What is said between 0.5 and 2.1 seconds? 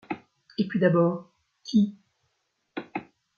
Et puis d’abord: qui?